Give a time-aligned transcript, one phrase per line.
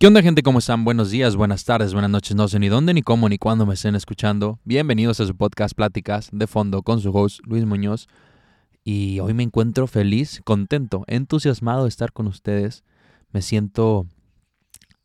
[0.00, 0.42] ¿Qué onda gente?
[0.42, 0.82] ¿Cómo están?
[0.82, 3.74] Buenos días, buenas tardes, buenas noches, no sé ni dónde, ni cómo, ni cuándo me
[3.74, 4.58] estén escuchando.
[4.64, 8.08] Bienvenidos a su podcast Pláticas de Fondo con su host Luis Muñoz.
[8.82, 12.82] Y hoy me encuentro feliz, contento, entusiasmado de estar con ustedes.
[13.30, 14.06] Me siento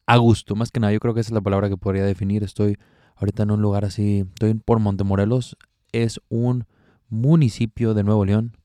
[0.06, 2.46] a gusto, más que nada, yo creo que esa es la palabra que podría definir.
[2.46, 2.78] Estoy
[3.18, 5.58] ahorita en un lugar así, estoy por Montemorelos,
[5.92, 6.68] es un
[7.10, 8.56] municipio de Nuevo León.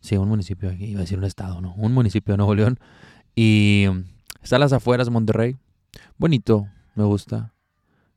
[0.00, 1.74] Sí, un municipio, iba a decir un estado, ¿no?
[1.74, 2.78] Un municipio de Nuevo León.
[3.36, 3.88] Y
[4.42, 5.56] Está las afueras Monterrey.
[6.18, 7.54] Bonito, me gusta.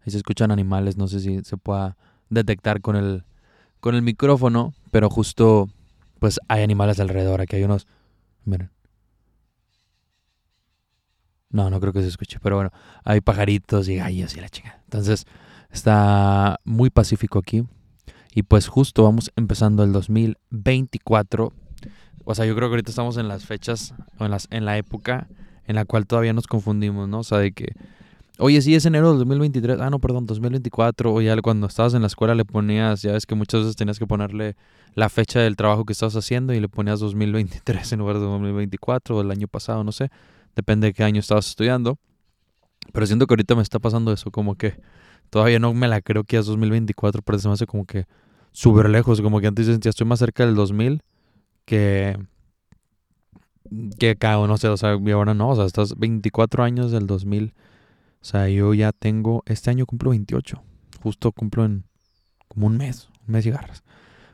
[0.01, 1.97] Ahí se escuchan animales, no sé si se pueda
[2.29, 3.23] detectar con el,
[3.79, 5.69] con el micrófono, pero justo
[6.19, 7.41] pues hay animales alrededor.
[7.41, 7.87] Aquí hay unos...
[8.43, 8.71] Miren.
[11.49, 12.71] No, no creo que se escuche, pero bueno,
[13.03, 14.81] hay pajaritos y gallos y la chica.
[14.85, 15.25] Entonces,
[15.69, 17.63] está muy pacífico aquí.
[18.33, 21.53] Y pues justo vamos empezando el 2024.
[22.25, 24.77] O sea, yo creo que ahorita estamos en las fechas, o en, las, en la
[24.77, 25.27] época
[25.67, 27.19] en la cual todavía nos confundimos, ¿no?
[27.19, 27.73] O sea, de que,
[28.37, 32.01] oye, sí es enero del 2023, ah, no, perdón, 2024, o ya cuando estabas en
[32.01, 34.55] la escuela le ponías, ya ves que muchas veces tenías que ponerle
[34.93, 39.17] la fecha del trabajo que estabas haciendo y le ponías 2023 en lugar de 2024
[39.17, 40.09] o el año pasado, no sé,
[40.55, 41.97] depende de qué año estabas estudiando.
[42.93, 44.75] Pero siento que ahorita me está pasando eso, como que
[45.29, 48.05] todavía no me la creo que es 2024, pero se me hace como que
[48.51, 51.01] súper lejos, como que antes ya estoy más cerca del 2000
[51.65, 52.17] que
[53.99, 57.07] que o no sé, o sea, y ahora no, o sea, estás 24 años del
[57.07, 57.53] 2000.
[58.21, 60.61] O sea, yo ya tengo, este año cumplo 28.
[61.01, 61.85] Justo cumplo en
[62.47, 63.83] como un mes, un mes y garras.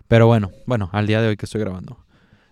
[0.08, 1.98] Pero bueno, bueno, al día de hoy que estoy grabando.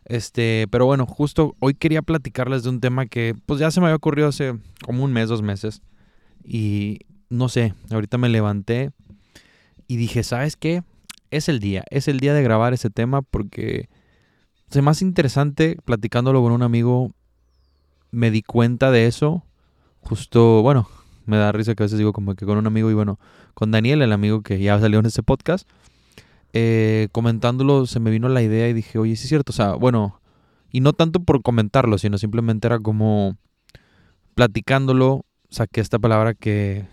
[0.05, 3.88] Este, pero bueno, justo hoy quería platicarles de un tema que pues ya se me
[3.88, 5.81] había ocurrido hace como un mes, dos meses.
[6.44, 8.91] Y no sé, ahorita me levanté
[9.88, 10.83] y dije, ¿sabes qué?
[11.31, 13.88] Es el día, es el día de grabar ese tema porque
[14.78, 17.12] es más interesante, platicándolo con un amigo,
[18.12, 19.44] me di cuenta de eso.
[20.02, 20.88] Justo, bueno,
[21.25, 23.20] me da risa que a veces digo como que con un amigo y bueno,
[23.53, 25.67] con Daniel, el amigo que ya salió en este podcast,
[26.53, 29.74] eh, comentándolo se me vino la idea y dije, oye, sí es cierto, o sea,
[29.74, 30.19] bueno,
[30.72, 33.38] y no tanto por comentarlo, sino simplemente era como
[34.35, 36.88] platicándolo, saqué esta palabra que,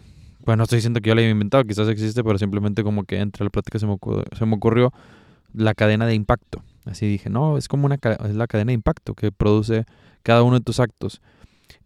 [0.44, 3.20] bueno, no estoy diciendo que yo la haya inventado, quizás existe, pero simplemente como que
[3.20, 3.96] entre la plática se me,
[4.36, 4.92] se me ocurrió
[5.54, 6.62] la cadena de impacto.
[6.86, 9.84] Así dije, no, es como una es la cadena de impacto que produce
[10.22, 11.20] cada uno de tus actos.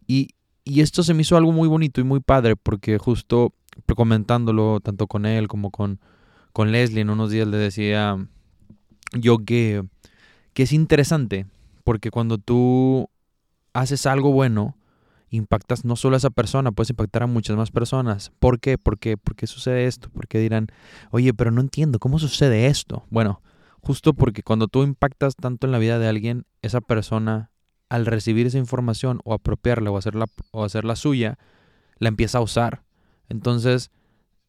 [0.06, 0.28] Y,
[0.64, 3.54] y esto se me hizo algo muy bonito y muy padre porque justo
[3.96, 6.00] comentándolo tanto con él como con,
[6.52, 8.24] con Leslie en unos días le decía
[9.12, 9.84] yo que,
[10.52, 11.46] que es interesante
[11.84, 13.08] porque cuando tú
[13.72, 14.76] haces algo bueno,
[15.30, 18.32] impactas no solo a esa persona, puedes impactar a muchas más personas.
[18.38, 18.78] ¿Por qué?
[18.78, 19.16] ¿Por qué?
[19.16, 20.10] ¿Por qué sucede esto?
[20.10, 20.68] ¿Por qué dirán,
[21.10, 23.04] oye, pero no entiendo, ¿cómo sucede esto?
[23.10, 23.40] Bueno,
[23.82, 27.50] Justo porque cuando tú impactas tanto en la vida de alguien, esa persona,
[27.88, 31.38] al recibir esa información o apropiarla o hacerla, o hacerla suya,
[31.98, 32.82] la empieza a usar.
[33.28, 33.90] Entonces,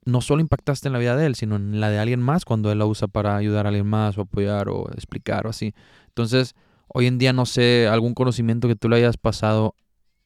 [0.06, 2.72] no solo impactaste en la vida de él, sino en la de alguien más cuando
[2.72, 5.74] él la usa para ayudar a alguien más o apoyar o explicar o así.
[6.08, 6.56] Entonces,
[6.88, 9.76] hoy en día no sé, algún conocimiento que tú le hayas pasado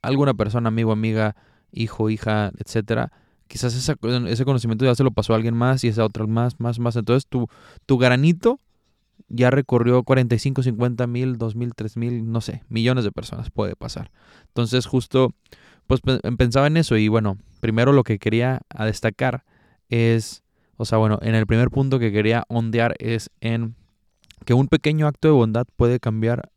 [0.01, 1.35] a alguna persona, amigo, amiga,
[1.71, 3.11] hijo, hija, etcétera,
[3.47, 6.79] quizás ese conocimiento ya se lo pasó a alguien más y esa otra más, más,
[6.79, 6.95] más.
[6.95, 7.47] Entonces, tu,
[7.85, 8.59] tu granito
[9.27, 13.75] ya recorrió 45, 50 mil, 2 mil, 3 mil, no sé, millones de personas puede
[13.75, 14.11] pasar.
[14.47, 15.33] Entonces justo,
[15.87, 16.01] pues
[16.37, 19.43] pensaba en eso y bueno, primero lo que quería destacar
[19.89, 20.43] es,
[20.77, 23.75] o sea, bueno, en el primer punto que quería ondear es en
[24.45, 26.51] que un pequeño acto de bondad puede cambiar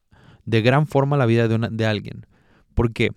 [0.44, 2.26] de gran forma la vida de, una, de alguien.
[2.74, 3.10] porque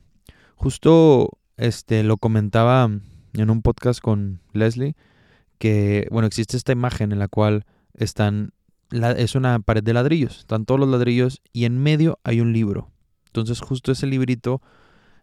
[0.62, 2.88] Justo este, lo comentaba
[3.34, 4.96] en un podcast con Leslie,
[5.58, 8.52] que, bueno, existe esta imagen en la cual están
[8.92, 12.90] es una pared de ladrillos, están todos los ladrillos y en medio hay un libro.
[13.28, 14.62] Entonces justo ese librito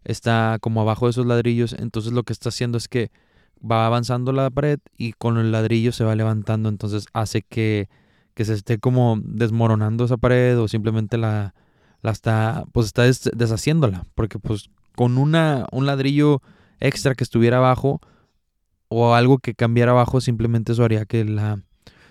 [0.05, 3.11] está como abajo de esos ladrillos, entonces lo que está haciendo es que
[3.59, 7.89] va avanzando la pared y con el ladrillo se va levantando, entonces hace que,
[8.35, 11.55] que se esté como desmoronando esa pared o simplemente la,
[12.03, 16.41] la está, pues está deshaciéndola, porque pues con una, un ladrillo
[16.81, 18.01] extra que estuviera abajo
[18.89, 21.61] o algo que cambiara abajo, simplemente eso haría que la,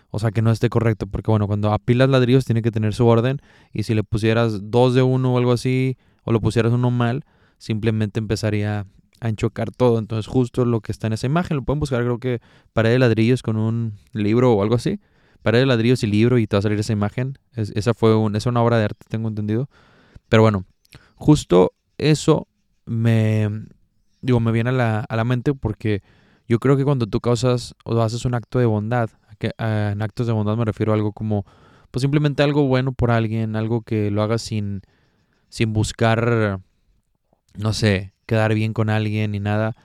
[0.09, 3.05] o sea, que no esté correcto, porque bueno, cuando apilas ladrillos tiene que tener su
[3.05, 3.41] orden
[3.73, 7.25] y si le pusieras dos de uno o algo así, o lo pusieras uno mal,
[7.57, 8.85] simplemente empezaría
[9.19, 9.99] a enchocar todo.
[9.99, 12.39] Entonces justo lo que está en esa imagen, lo pueden buscar creo que
[12.73, 14.99] pared de ladrillos con un libro o algo así.
[15.41, 17.37] Pared de ladrillos y libro y te va a salir esa imagen.
[17.55, 19.69] esa fue es una obra de arte, tengo entendido.
[20.29, 20.65] Pero bueno,
[21.15, 22.47] justo eso
[22.85, 23.49] me,
[24.21, 26.01] digo, me viene a la, a la mente porque
[26.47, 30.01] yo creo que cuando tú causas o haces un acto de bondad, que, ah, en
[30.01, 31.45] actos de bondad me refiero a algo como,
[31.91, 34.81] pues simplemente algo bueno por alguien, algo que lo hagas sin,
[35.49, 36.59] sin buscar,
[37.55, 39.75] no sé, quedar bien con alguien ni nada.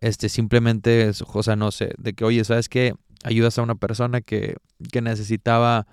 [0.00, 2.94] Este, simplemente es, o sea, no sé, de que, oye, ¿sabes qué?
[3.24, 4.56] Ayudas a una persona que,
[4.92, 5.86] que necesitaba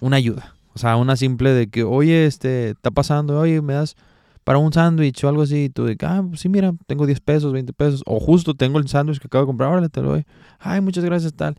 [0.00, 0.54] una ayuda.
[0.74, 3.96] O sea, una simple de que, oye, este, está pasando, oye, me das
[4.42, 5.64] para un sándwich o algo así.
[5.64, 8.02] Y tú de, ah, pues sí, mira, tengo 10 pesos, 20 pesos.
[8.06, 10.26] O justo tengo el sándwich que acabo de comprar, órale, te lo doy.
[10.58, 11.56] Ay, muchas gracias, tal.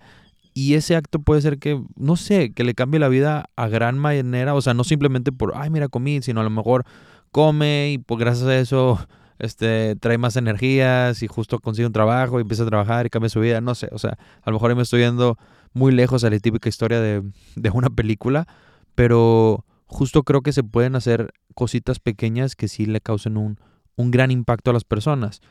[0.58, 4.00] Y ese acto puede ser que, no sé, que le cambie la vida a gran
[4.00, 4.56] manera.
[4.56, 6.86] O sea, no simplemente por, ay, mira, comí, sino a lo mejor
[7.32, 8.98] come y pues gracias a eso
[9.40, 13.28] este, trae más energías y justo consigue un trabajo y empieza a trabajar y cambia
[13.28, 13.60] su vida.
[13.60, 15.38] No sé, o sea, a lo mejor me estoy yendo
[15.74, 17.22] muy lejos a la típica historia de,
[17.58, 18.48] de una película,
[18.96, 23.60] pero justo creo que se pueden hacer cositas pequeñas que sí le causen un,
[23.98, 25.42] un gran impacto a las personas.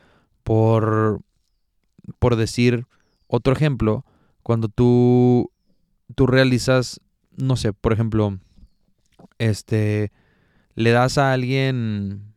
[0.43, 1.21] Por,
[2.17, 2.87] por decir
[3.27, 4.03] otro ejemplo,
[4.45, 5.51] cuando tú,
[6.13, 7.01] tú realizas,
[7.35, 8.37] no sé, por ejemplo,
[9.39, 10.11] este,
[10.75, 12.35] le das a alguien,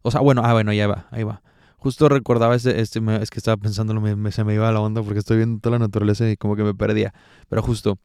[0.00, 1.42] o sea, bueno, ah, bueno, ya va, ahí va.
[1.76, 5.18] Justo recordaba este, este es que estaba pensando, me, se me iba la onda porque
[5.18, 7.12] estoy viendo toda la naturaleza y como que me perdía.
[7.50, 7.98] Pero justo,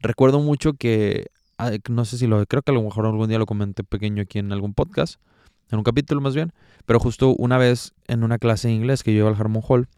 [0.00, 3.38] recuerdo mucho que, ah, no sé si lo, creo que a lo mejor algún día
[3.38, 5.22] lo comenté pequeño aquí en algún podcast,
[5.70, 6.52] en un capítulo más bien,
[6.84, 9.88] pero justo una vez en una clase de inglés que yo iba al Harmon Hall,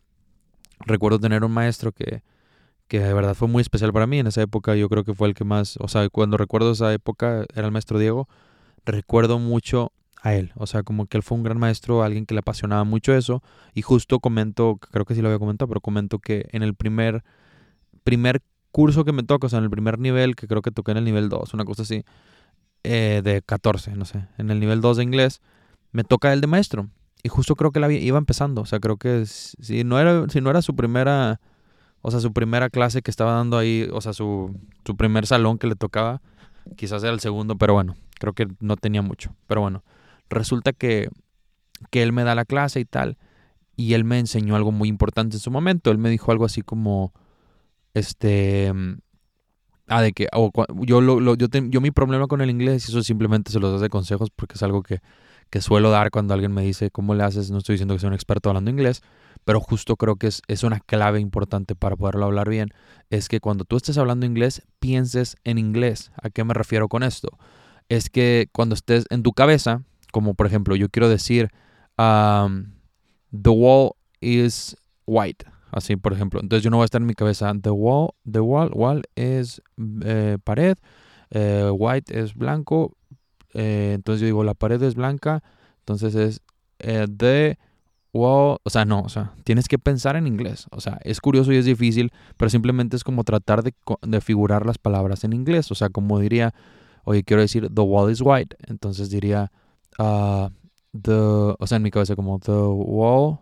[0.79, 2.23] recuerdo tener un maestro que,
[2.88, 4.19] que de verdad fue muy especial para mí.
[4.19, 6.93] En esa época yo creo que fue el que más, o sea, cuando recuerdo esa
[6.93, 8.29] época era el maestro Diego,
[8.85, 9.93] recuerdo mucho
[10.23, 12.85] a él, o sea, como que él fue un gran maestro, alguien que le apasionaba
[12.85, 13.43] mucho eso,
[13.75, 17.23] y justo comento, creo que sí lo había comentado, pero comento que en el primer,
[18.03, 18.43] primer
[18.73, 20.99] curso que me toca, o sea, en el primer nivel, que creo que toqué en
[20.99, 22.05] el nivel 2, una cosa así,
[22.83, 25.41] eh, de 14, no sé, en el nivel 2 de inglés,
[25.93, 26.88] me toca el de maestro,
[27.23, 30.50] y justo creo que iba empezando, o sea, creo que si no era, si no
[30.50, 31.41] era su primera
[32.06, 35.58] o sea, su primera clase que estaba dando ahí, o sea, su, su primer salón
[35.58, 36.23] que le tocaba,
[36.76, 39.35] quizás era el segundo, pero bueno, creo que no tenía mucho.
[39.49, 39.82] Pero bueno,
[40.31, 41.08] resulta que,
[41.91, 43.19] que él me da la clase y tal,
[43.75, 45.91] y él me enseñó algo muy importante en su momento.
[45.91, 47.12] Él me dijo algo así como,
[47.93, 48.73] este,
[49.88, 50.29] ah, de que,
[50.82, 53.81] yo, lo, yo, yo mi problema con el inglés, y eso simplemente se los das
[53.81, 55.00] de consejos porque es algo que,
[55.50, 57.50] que suelo dar cuando alguien me dice, ¿cómo le haces?
[57.50, 59.02] No estoy diciendo que soy un experto hablando inglés,
[59.47, 62.71] pero justo creo que es, es, una clave importante para poderlo hablar bien,
[63.11, 66.11] es que cuando tú estés hablando inglés, pienses en inglés.
[66.21, 67.29] ¿A qué me refiero con esto?
[67.89, 71.53] Es que cuando estés en tu cabeza, como por ejemplo, yo quiero decir,
[71.97, 74.77] the wall is
[75.07, 75.47] white.
[75.71, 76.41] Así, por ejemplo.
[76.41, 79.63] Entonces yo no voy a estar en mi cabeza, the wall, the wall, wall es
[80.03, 80.77] eh, pared,
[81.31, 82.97] eh, white es blanco.
[83.55, 85.45] Eh, entonces yo digo, la pared es blanca,
[85.79, 86.43] entonces es
[87.17, 87.59] the
[88.23, 90.67] o sea, no, o sea, tienes que pensar en inglés.
[90.71, 94.67] O sea, es curioso y es difícil, pero simplemente es como tratar de, de figurar
[94.67, 95.71] las palabras en inglés.
[95.71, 96.55] O sea, como diría,
[97.05, 98.57] oye, quiero decir, the wall is white.
[98.67, 99.51] Entonces diría,
[99.99, 100.49] uh,
[101.01, 103.39] the, o sea, en mi cabeza como, the wall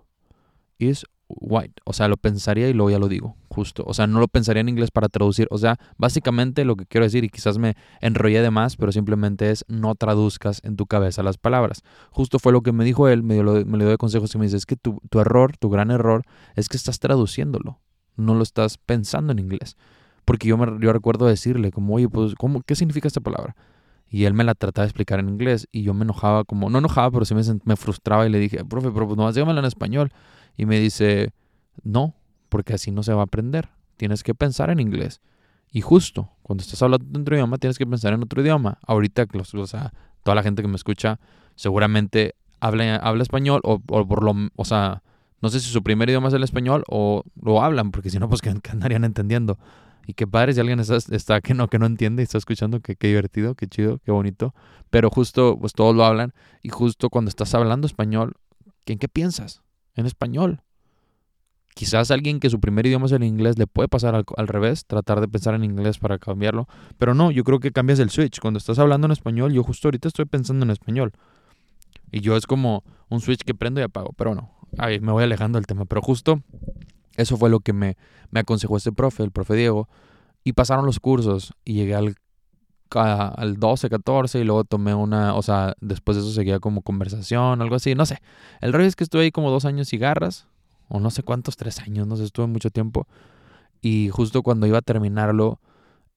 [0.79, 1.75] is white.
[1.85, 3.85] O sea, lo pensaría y luego ya lo digo, justo.
[3.87, 5.47] O sea, no lo pensaría en inglés para traducir.
[5.51, 9.51] O sea, básicamente lo que quiero decir, y quizás me enrollé de más, pero simplemente
[9.51, 11.83] es no traduzcas en tu cabeza las palabras.
[12.11, 14.39] Justo fue lo que me dijo él, me, dio, me le dio de consejos y
[14.39, 16.25] me dice, es que tu, tu error, tu gran error,
[16.56, 17.81] es que estás traduciéndolo,
[18.17, 19.77] no lo estás pensando en inglés.
[20.25, 23.55] Porque yo, me, yo recuerdo decirle, como, oye, pues, ¿cómo, ¿qué significa esta palabra?
[24.09, 26.79] Y él me la trataba de explicar en inglés y yo me enojaba como, no
[26.79, 29.67] enojaba, pero sí me, me frustraba y le dije, profe, pero pues nomás dígamelo en
[29.67, 30.12] español.
[30.56, 31.33] Y me dice,
[31.83, 32.15] no,
[32.55, 33.70] porque así no se va a aprender.
[33.96, 35.20] Tienes que pensar en inglés.
[35.73, 38.79] Y justo, cuando estás hablando de otro idioma, tienes que pensar en otro idioma.
[38.87, 39.93] Ahorita, o sea,
[40.23, 41.19] toda la gente que me escucha
[41.56, 45.03] seguramente habla, habla español o, por lo, o sea,
[45.43, 48.29] no sé si su primer idioma es el español o lo hablan, porque si no,
[48.29, 49.58] pues que, andarían entendiendo.
[50.06, 52.79] Y qué padre si alguien está, está, que no que no entiende y está escuchando,
[52.79, 54.55] que qué divertido, qué chido, qué bonito.
[54.91, 56.34] Pero justo, pues todos lo hablan.
[56.63, 58.34] Y justo cuando estás hablando español,
[58.87, 59.61] ¿en qué piensas?
[59.96, 60.61] En español.
[61.74, 65.20] Quizás alguien que su primer idioma es el inglés le puede pasar al, revés, tratar
[65.20, 66.69] de pensar en inglés para cambiarlo.
[66.98, 68.38] Pero no, yo creo que cambias el switch.
[68.38, 71.12] Cuando estás hablando en español, yo justo ahorita estoy pensando en español.
[72.12, 74.12] Y yo es como un switch que prendo y apago.
[74.16, 75.84] Pero no, ay, me voy alejando del tema.
[75.84, 76.43] Pero justo
[77.16, 77.96] eso fue lo que me,
[78.31, 79.88] me aconsejó este profe, el profe Diego.
[80.44, 82.14] Y pasaron los cursos y llegué al,
[82.90, 87.62] al 12, 14 y luego tomé una, o sea, después de eso seguía como conversación,
[87.62, 88.20] algo así, no sé.
[88.60, 90.46] El rollo es que estuve ahí como dos años y garras
[90.88, 93.06] o no sé cuántos, tres años, no sé, estuve mucho tiempo.
[93.81, 95.60] Y justo cuando iba a terminarlo,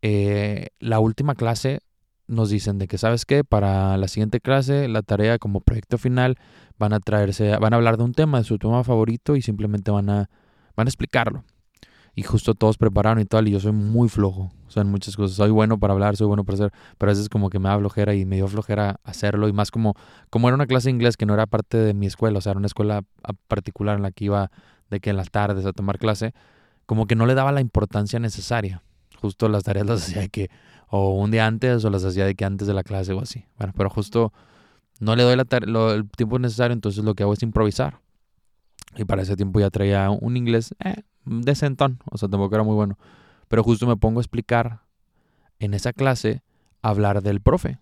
[0.01, 1.81] eh, la última clase
[2.27, 3.43] nos dicen de que, ¿sabes qué?
[3.43, 6.37] Para la siguiente clase, la tarea como proyecto final,
[6.77, 9.91] van a traerse, van a hablar de un tema, de su tema favorito y simplemente
[9.91, 10.29] van a,
[10.75, 11.43] van a explicarlo.
[12.17, 15.15] Y justo todos prepararon y tal, y yo soy muy flojo, o sea, en muchas
[15.15, 15.37] cosas.
[15.37, 17.77] Soy bueno para hablar, soy bueno para hacer, pero a veces como que me da
[17.77, 19.93] flojera y me dio flojera hacerlo, y más como,
[20.31, 22.53] como era una clase de inglés que no era parte de mi escuela, o sea,
[22.53, 23.03] era una escuela
[23.47, 24.49] particular en la que iba
[24.89, 26.33] de que en las tardes a tomar clase,
[26.87, 28.81] como que no le daba la importancia necesaria.
[29.21, 30.49] Justo las tareas las hacía de que,
[30.87, 33.45] o un día antes, o las hacía de que antes de la clase o así.
[33.59, 34.33] Bueno, pero justo
[34.99, 35.45] no le doy la
[35.93, 37.99] el tiempo necesario, entonces lo que hago es improvisar.
[38.95, 42.75] Y para ese tiempo ya traía un inglés eh, decentón, o sea, tampoco era muy
[42.75, 42.97] bueno.
[43.47, 44.81] Pero justo me pongo a explicar
[45.59, 46.41] en esa clase,
[46.81, 47.79] hablar del profe,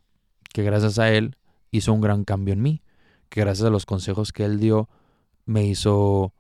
[0.54, 1.38] que gracias a él
[1.72, 2.82] hizo un gran cambio en mí,
[3.30, 4.90] que gracias a los consejos que él dio
[5.46, 6.34] me hizo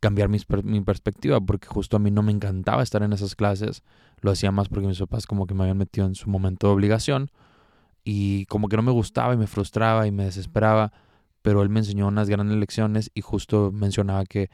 [0.00, 3.82] cambiar mi, perspectiva, porque justo a mí no me encantaba estar en esas clases,
[4.20, 6.74] lo hacía más porque mis papás como que me habían metido en su momento de
[6.74, 7.30] obligación
[8.04, 10.92] y como que no me gustaba y me frustraba y me desesperaba,
[11.42, 14.50] pero él me enseñó unas grandes lecciones y justo mencionaba que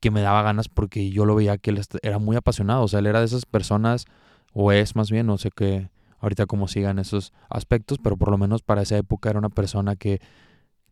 [0.00, 3.00] que me daba ganas porque yo lo veía que él era muy apasionado, o sea,
[3.00, 4.06] él era de esas personas,
[4.52, 8.38] o es más bien, no sé qué, ahorita cómo sigan esos aspectos, pero por lo
[8.38, 10.20] menos para esa época era una persona que,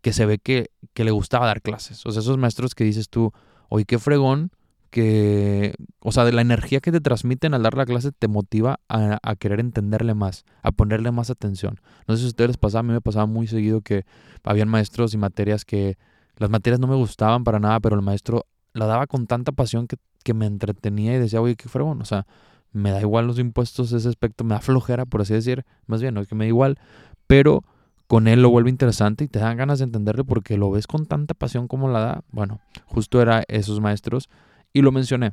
[0.02, 3.08] que se ve que, que le gustaba dar clases, o sea, esos maestros que dices
[3.08, 3.32] tú,
[3.68, 4.50] oye, qué fregón,
[4.90, 8.80] que, o sea, de la energía que te transmiten al dar la clase te motiva
[8.88, 11.78] a, a, querer entenderle más, a ponerle más atención.
[12.06, 14.06] No sé si a ustedes les pasaba, a mí me pasaba muy seguido que
[14.44, 15.98] habían maestros y materias que
[16.36, 18.46] las materias no me gustaban para nada, pero el maestro
[18.78, 22.04] la daba con tanta pasión que, que me entretenía y decía, oye, qué bueno, o
[22.04, 22.26] sea,
[22.73, 26.14] me da igual los impuestos ese aspecto, me da flojera, por así decir, más bien,
[26.14, 26.78] no es que me da igual,
[27.26, 27.64] pero
[28.06, 31.06] con él lo vuelve interesante y te dan ganas de entenderle porque lo ves con
[31.06, 32.25] tanta pasión como la da.
[32.30, 34.30] Bueno, justo era esos maestros
[34.73, 35.32] y lo mencioné.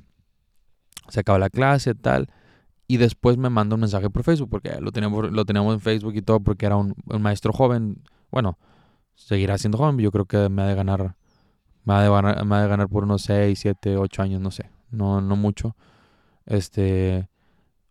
[1.07, 2.29] Se acaba la clase, tal,
[2.87, 6.15] y después me manda un mensaje por Facebook porque lo teníamos, lo teníamos en Facebook
[6.15, 8.03] y todo porque era un, un maestro joven.
[8.29, 8.57] Bueno,
[9.15, 11.15] seguirá siendo joven, yo creo que me ha de ganar
[11.85, 14.69] me ha de ganar, ganar por unos 6, 7, 8 años, no sé.
[14.91, 15.75] No, no mucho.
[16.45, 17.29] Este.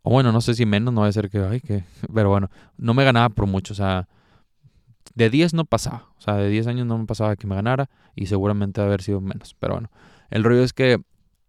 [0.02, 1.38] O bueno, no sé si menos, no va a ser que.
[1.38, 1.84] Ay, que.
[2.14, 3.72] Pero bueno, no me ganaba por mucho.
[3.72, 4.08] O sea,
[5.14, 6.08] de 10 no pasaba.
[6.18, 7.88] O sea, de 10 años no me pasaba que me ganara.
[8.16, 9.54] Y seguramente haber sido menos.
[9.58, 9.90] Pero bueno,
[10.30, 11.00] el rollo es que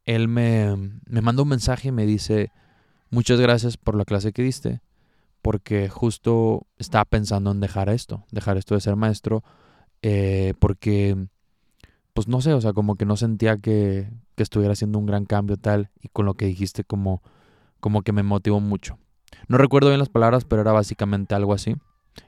[0.03, 0.75] él me,
[1.07, 2.51] me manda un mensaje y me dice:
[3.09, 4.81] Muchas gracias por la clase que diste.
[5.41, 8.23] Porque justo estaba pensando en dejar esto.
[8.31, 9.43] Dejar esto de ser maestro.
[10.01, 11.27] Eh, porque
[12.15, 15.25] pues no sé, o sea, como que no sentía que, que, estuviera haciendo un gran
[15.25, 17.21] cambio tal y con lo que dijiste como,
[17.81, 18.97] como que me motivó mucho.
[19.49, 21.75] No recuerdo bien las palabras, pero era básicamente algo así.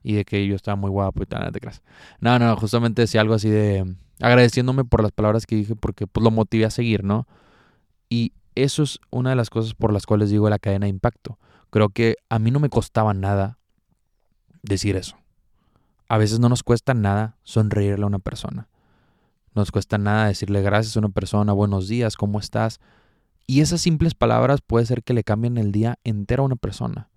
[0.03, 1.83] Y de que yo estaba muy guapo y tal, de creas.
[2.19, 6.21] No, no, justamente decía algo así de agradeciéndome por las palabras que dije porque pues
[6.21, 7.25] lo motivé a seguir, ¿no?
[8.09, 11.39] Y eso es una de las cosas por las cuales digo la cadena de impacto.
[11.69, 13.57] Creo que a mí no me costaba nada
[14.63, 15.15] decir eso.
[16.09, 18.67] A veces no nos cuesta nada sonreírle a una persona.
[19.57, 22.79] No nos cuesta nada decirle gracias a una persona, buenos días, ¿cómo estás?
[23.47, 27.09] Y esas simples palabras puede ser que le cambien el día entero a una persona.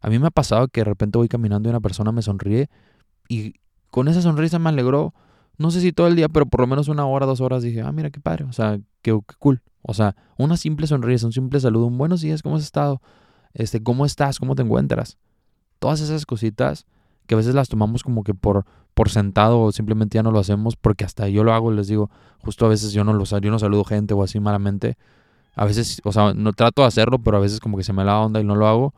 [0.00, 2.70] A mí me ha pasado que de repente voy caminando y una persona me sonríe
[3.28, 3.56] y
[3.90, 5.12] con esa sonrisa me alegró,
[5.58, 7.82] no sé si todo el día, pero por lo menos una hora, dos horas dije,
[7.82, 9.60] ah, mira qué padre, o sea, qué, qué cool.
[9.82, 13.02] O sea, una simple sonrisa, un simple saludo, un buenos días, ¿cómo has estado?
[13.52, 14.38] Este, ¿cómo estás?
[14.38, 15.18] ¿Cómo te encuentras?
[15.80, 16.86] Todas esas cositas
[17.26, 18.64] que a veces las tomamos como que por
[18.94, 22.10] por sentado o simplemente ya no lo hacemos porque hasta yo lo hago, les digo,
[22.38, 24.96] justo a veces yo no lo yo no saludo gente o así malamente.
[25.56, 28.04] A veces, o sea, no trato de hacerlo, pero a veces como que se me
[28.04, 28.94] la onda y no lo hago.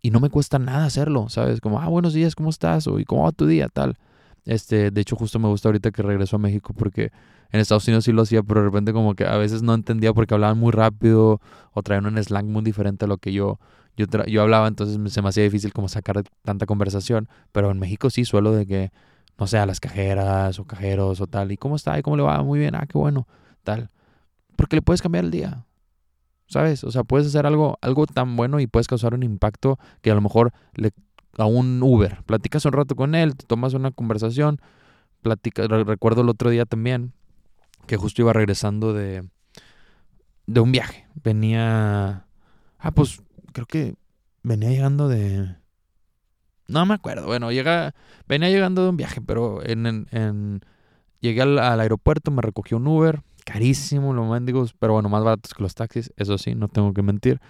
[0.00, 1.60] Y no me cuesta nada hacerlo, ¿sabes?
[1.60, 2.88] Como, ah, buenos días, ¿cómo estás?
[2.88, 3.68] O, ¿y cómo va tu día?
[3.68, 3.96] Tal.
[4.44, 7.12] Este, de hecho, justo me gusta ahorita que regreso a México porque
[7.52, 10.12] en Estados Unidos sí lo hacía, pero de repente como que a veces no entendía
[10.12, 11.40] porque hablaban muy rápido
[11.72, 13.60] o traían un slang muy diferente a lo que yo,
[13.96, 17.28] yo, yo hablaba, entonces se me hacía difícil como sacar tanta conversación.
[17.52, 18.92] Pero en México sí suelo de que
[19.38, 21.52] no sé, a las cajeras o cajeros o tal.
[21.52, 21.98] ¿Y cómo está?
[21.98, 22.42] ¿Y cómo le va?
[22.42, 23.26] Muy bien, ah, qué bueno,
[23.62, 23.90] tal.
[24.56, 25.66] Porque le puedes cambiar el día.
[26.46, 26.84] ¿Sabes?
[26.84, 30.14] O sea, puedes hacer algo, algo tan bueno y puedes causar un impacto que a
[30.14, 30.92] lo mejor le,
[31.38, 34.60] a un Uber, platicas un rato con él, te tomas una conversación,
[35.22, 37.14] platica, recuerdo el otro día también
[37.86, 39.28] que justo iba regresando de,
[40.46, 41.06] de un viaje.
[41.24, 42.26] Venía,
[42.78, 43.22] ah, pues
[43.52, 43.94] creo que
[44.42, 45.56] venía llegando de,
[46.68, 47.26] no me acuerdo.
[47.26, 47.94] Bueno, llega,
[48.28, 50.60] venía llegando de un viaje, pero en, en,
[51.20, 55.62] llegué al, aeropuerto, me recogió un Uber, carísimo, los mendigos, pero bueno, más baratos que
[55.62, 57.40] los taxis, eso sí, no tengo que mentir.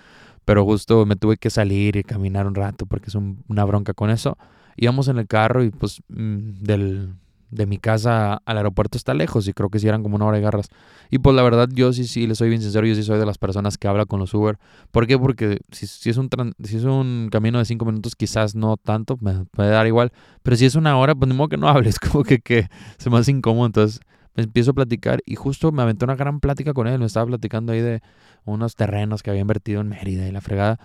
[0.45, 4.11] Pero justo me tuve que salir y caminar un rato porque es una bronca con
[4.11, 4.37] eso.
[4.77, 7.15] Íbamos en el carro y pues mm, del,
[7.53, 10.39] de mi casa al aeropuerto está lejos y creo que si eran como una hora
[10.39, 10.69] de garras.
[11.11, 13.27] Y pues la verdad yo sí, sí, le soy bien sincero, yo sí soy de
[13.27, 14.59] las personas que habla con los Uber.
[14.91, 15.19] ¿Por qué?
[15.19, 16.31] Porque si, si es, un
[16.65, 20.13] si es un camino de cinco minutos quizás no tanto, me puede dar igual.
[20.43, 23.11] Pero si es una hora, pues ni modo que no hables, como que, que se
[23.11, 23.67] me hace incómodo.
[23.67, 24.01] Entonces
[24.35, 26.99] me empiezo a platicar y justo me aventé una gran plática con él.
[26.99, 28.01] Me estaba platicando ahí de
[28.45, 30.79] unos terrenos que había invertido en Mérida y la fregada.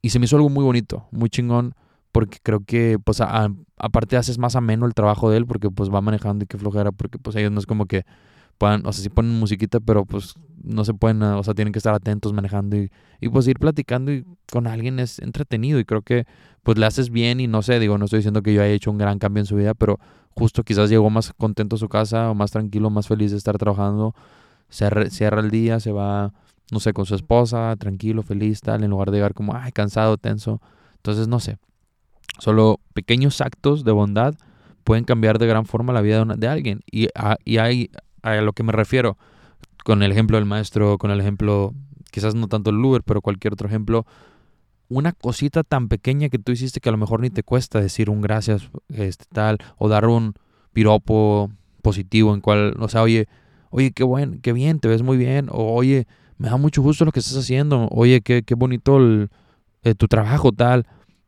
[0.00, 1.74] Y se me hizo algo muy bonito, muy chingón,
[2.14, 6.00] porque creo que, pues, aparte haces más ameno el trabajo de él, porque, pues, va
[6.00, 8.04] manejando y qué flojera, porque, pues, ellos no es como que
[8.56, 11.80] puedan, o sea, sí ponen musiquita, pero, pues, no se pueden, o sea, tienen que
[11.80, 16.02] estar atentos manejando y, y pues, ir platicando y con alguien es entretenido y creo
[16.02, 16.24] que,
[16.62, 18.92] pues, le haces bien y no sé, digo, no estoy diciendo que yo haya hecho
[18.92, 19.98] un gran cambio en su vida, pero
[20.36, 23.58] justo quizás llegó más contento a su casa o más tranquilo, más feliz de estar
[23.58, 24.14] trabajando,
[24.68, 26.32] cierra el día, se va,
[26.70, 30.16] no sé, con su esposa, tranquilo, feliz, tal, en lugar de llegar como, ay, cansado,
[30.16, 30.60] tenso.
[30.98, 31.58] Entonces, no sé,
[32.38, 34.34] solo pequeños actos de bondad
[34.84, 36.80] pueden cambiar de gran forma la vida de, alguien.
[36.90, 37.90] Y, a, y hay,
[38.22, 39.16] a lo que me refiero,
[39.84, 41.72] con el ejemplo del maestro, con el ejemplo,
[42.10, 44.06] quizás no tanto el Uber, pero cualquier otro ejemplo,
[44.88, 48.10] una cosita tan pequeña que tú hiciste que a lo mejor ni te cuesta decir
[48.10, 50.34] un gracias, este tal, o dar un
[50.72, 51.50] piropo
[51.82, 53.26] positivo en cual, o sea, oye,
[53.70, 56.06] oye, qué buen, qué bien, te ves muy bien, o oye,
[56.38, 58.98] me da mucho gusto lo que estás haciendo, oye, qué, qué bonito
[59.82, 60.86] eh, tu trabajo, tal.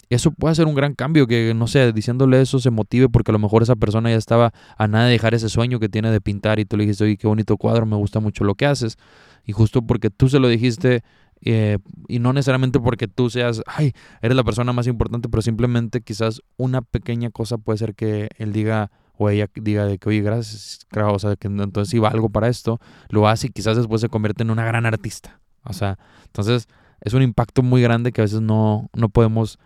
[0.09, 3.35] Eso puede ser un gran cambio, que no sé, diciéndole eso se motive porque a
[3.35, 6.21] lo mejor esa persona ya estaba a nada de dejar ese sueño que tiene de
[6.21, 8.99] pintar y tú le dijiste, oye, qué bonito cuadro, me gusta mucho lo que haces.
[9.45, 11.03] Y justo porque tú se lo dijiste,
[11.41, 16.01] eh, y no necesariamente porque tú seas, ay, eres la persona más importante, pero simplemente
[16.01, 20.21] quizás una pequeña cosa puede ser que él diga o ella diga de que, oye,
[20.21, 24.09] gracias, o sea, que entonces iba algo para esto, lo hace y quizás después se
[24.09, 25.41] convierte en una gran artista.
[25.65, 26.69] O sea, entonces
[27.01, 29.59] es un impacto muy grande que a veces no, no podemos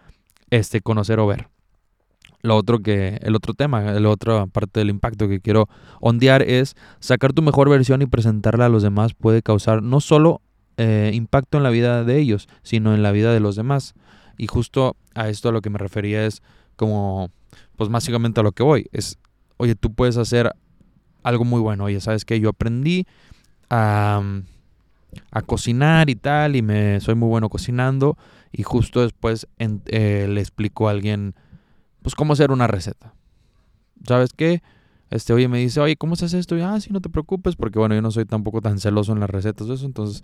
[0.51, 1.49] este, conocer o ver.
[2.43, 5.69] Lo otro que, el otro tema, la otra parte del impacto que quiero
[6.01, 10.41] ondear es sacar tu mejor versión y presentarla a los demás puede causar no solo
[10.79, 13.95] eh, impacto en la vida de ellos, sino en la vida de los demás.
[14.39, 16.43] Y justo a esto a lo que me refería es
[16.77, 17.31] como,
[17.77, 19.19] pues básicamente a lo que voy, es,
[19.59, 20.51] oye, tú puedes hacer
[21.23, 23.07] algo muy bueno, oye, ¿sabes que Yo aprendí
[23.69, 24.23] a,
[25.31, 28.17] a, cocinar y tal, y me soy muy bueno cocinando,
[28.53, 31.35] y justo después eh, le explico a alguien,
[32.03, 33.15] pues, cómo hacer una receta.
[34.07, 34.63] ¿Sabes qué?
[35.11, 36.57] Este, oye, me dice, oye, ¿cómo se hace esto?
[36.57, 39.21] Y, ah, sí, no te preocupes, porque bueno, yo no soy tampoco tan celoso en
[39.21, 40.23] las recetas eso, entonces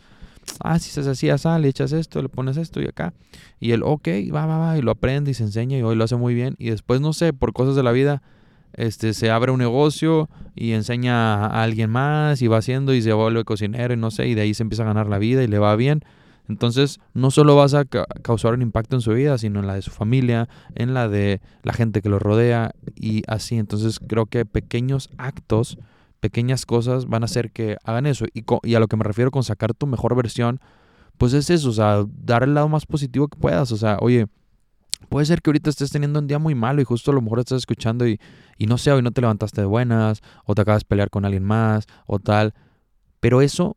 [0.61, 3.15] ah, si se hacía sal, le echas esto, le pones esto y acá.
[3.61, 6.04] Y él, ok, va, va, va, y lo aprende y se enseña y hoy lo
[6.04, 6.54] hace muy bien.
[6.58, 8.23] Y después, no sé, por cosas de la vida,
[8.76, 13.12] este, se abre un negocio y enseña a alguien más y va haciendo y se
[13.12, 15.49] vuelve cocinero y no sé, y de ahí se empieza a ganar la vida y
[15.49, 16.02] le va bien.
[16.49, 19.82] Entonces, no solo vas a causar un impacto en su vida, sino en la de
[19.82, 23.56] su familia, en la de la gente que lo rodea y así.
[23.56, 25.78] Entonces, creo que pequeños actos
[26.21, 28.26] pequeñas cosas van a hacer que hagan eso.
[28.32, 30.60] Y, y, a lo que me refiero con sacar tu mejor versión,
[31.19, 33.71] pues es eso, o sea, dar el lado más positivo que puedas.
[33.73, 34.26] O sea, oye,
[35.09, 37.41] puede ser que ahorita estés teniendo un día muy malo y justo a lo mejor
[37.41, 38.21] estás escuchando y,
[38.59, 41.25] y no sé, hoy no te levantaste de buenas, o te acabas de pelear con
[41.25, 42.54] alguien más, o tal.
[43.21, 43.76] Pero eso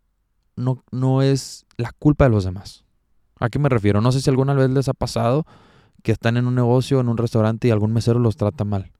[0.56, 2.86] no, no es la culpa de los demás.
[3.40, 4.02] ¿A qué me refiero?
[4.02, 5.46] No sé si alguna vez les ha pasado
[6.04, 8.92] que están en un negocio, en un restaurante y algún mesero los trata mal.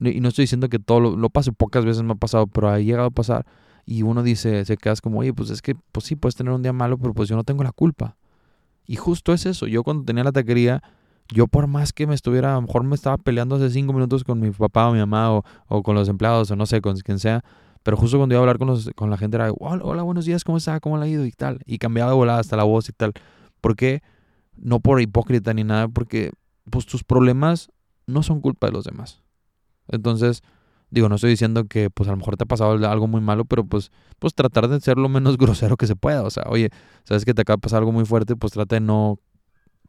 [0.00, 2.78] Y no estoy diciendo que todo lo, pase, pocas veces me ha pasado, pero ha
[2.78, 3.46] llegado a pasar.
[3.86, 6.62] Y uno dice, se quedas como, oye, pues es que, pues sí, puedes tener un
[6.62, 8.16] día malo, pero pues yo no tengo la culpa.
[8.86, 9.66] Y justo es eso.
[9.66, 10.82] Yo cuando tenía la taquería,
[11.32, 14.24] yo por más que me estuviera, a lo mejor me estaba peleando hace cinco minutos
[14.24, 16.96] con mi papá o mi mamá o, o con los empleados o no sé, con
[16.98, 17.42] quien sea.
[17.82, 20.24] Pero justo cuando iba a hablar con, los, con la gente era, hola, hola, buenos
[20.24, 20.80] días, ¿cómo está?
[20.80, 21.26] ¿Cómo le ha ido?
[21.26, 21.60] Y tal.
[21.66, 23.12] Y cambiaba de volada hasta la voz y tal.
[23.60, 24.02] ¿Por qué?
[24.56, 26.32] No por hipócrita ni nada, porque
[26.70, 27.70] pues tus problemas
[28.06, 29.22] no son culpa de los demás.
[29.88, 30.42] Entonces,
[30.90, 33.44] digo, no estoy diciendo que pues a lo mejor te ha pasado algo muy malo,
[33.44, 36.22] pero pues, pues tratar de ser lo menos grosero que se pueda.
[36.22, 36.70] O sea, oye,
[37.04, 39.18] sabes que te acaba de pasar algo muy fuerte, pues trata de no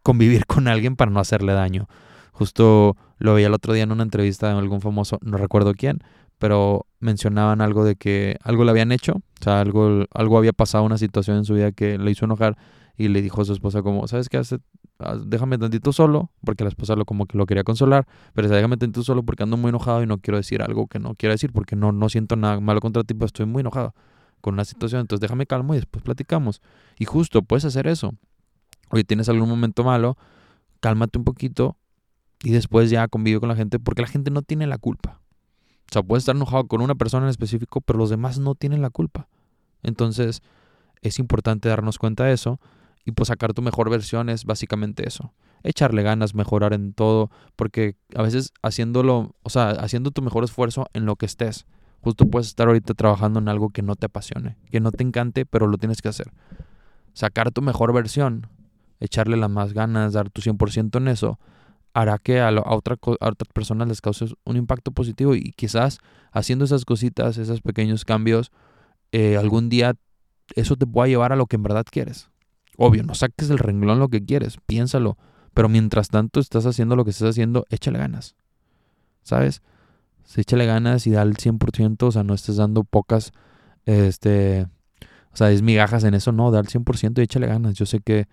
[0.05, 1.89] convivir con alguien para no hacerle daño.
[2.31, 5.99] Justo lo veía el otro día en una entrevista de algún famoso, no recuerdo quién,
[6.37, 10.83] pero mencionaban algo de que algo le habían hecho, o sea, algo, algo había pasado,
[10.83, 12.57] una situación en su vida que le hizo enojar
[12.97, 14.41] y le dijo a su esposa como, ¿sabes qué?
[14.99, 18.77] Ah, déjame tantito solo, porque la esposa lo como que lo quería consolar, pero déjame
[18.77, 21.51] tantito solo porque ando muy enojado y no quiero decir algo que no quiero decir
[21.51, 23.95] porque no, no siento nada malo contra ti, pero estoy muy enojado
[24.41, 26.61] con una situación, entonces déjame calmo y después platicamos.
[26.99, 28.13] Y justo, puedes hacer eso.
[28.95, 30.17] Oye, tienes algún momento malo,
[30.79, 31.75] cálmate un poquito
[32.41, 35.19] y después ya convive con la gente porque la gente no tiene la culpa.
[35.89, 38.81] O sea, puedes estar enojado con una persona en específico, pero los demás no tienen
[38.81, 39.27] la culpa.
[39.83, 40.41] Entonces,
[41.01, 42.61] es importante darnos cuenta de eso
[43.03, 45.33] y pues sacar tu mejor versión es básicamente eso.
[45.63, 50.85] Echarle ganas, mejorar en todo, porque a veces haciéndolo, o sea, haciendo tu mejor esfuerzo
[50.93, 51.65] en lo que estés,
[51.99, 55.45] justo puedes estar ahorita trabajando en algo que no te apasione, que no te encante,
[55.45, 56.31] pero lo tienes que hacer.
[57.11, 58.47] Sacar tu mejor versión,
[58.99, 61.39] echarle las más ganas, dar tu 100% en eso,
[61.93, 65.99] hará que a, otra, a otras personas les cause un impacto positivo y quizás
[66.31, 68.51] haciendo esas cositas, esos pequeños cambios,
[69.11, 69.95] eh, algún día
[70.55, 72.29] eso te pueda llevar a lo que en verdad quieres.
[72.77, 75.17] Obvio, no saques del renglón lo que quieres, piénsalo,
[75.53, 78.35] pero mientras tanto estás haciendo lo que estás haciendo, échale ganas.
[79.23, 79.61] ¿Sabes?
[80.35, 83.31] échale ganas y da el 100%, o sea, no estés dando pocas,
[83.85, 84.67] este,
[85.31, 87.75] o sea, migajas en eso, no, da el 100% y échale ganas.
[87.75, 88.27] Yo sé que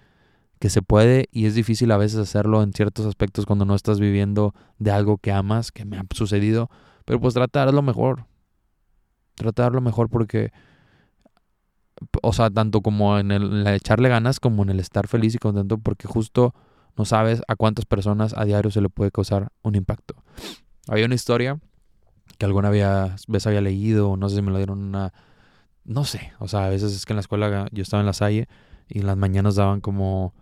[0.62, 3.98] que se puede y es difícil a veces hacerlo en ciertos aspectos cuando no estás
[3.98, 6.70] viviendo de algo que amas, que me ha sucedido,
[7.04, 8.26] pero pues tratar lo mejor.
[9.34, 10.52] Tratar lo mejor porque,
[12.22, 15.78] o sea, tanto como en el, echarle ganas como en el estar feliz y contento
[15.78, 16.54] porque justo
[16.96, 20.14] no sabes a cuántas personas a diario se le puede causar un impacto.
[20.86, 21.58] Había una historia
[22.38, 25.12] que alguna vez había leído, no sé si me lo dieron una,
[25.84, 28.12] no sé, o sea, a veces es que en la escuela yo estaba en la
[28.12, 28.46] Salle
[28.86, 30.34] y en las mañanas daban como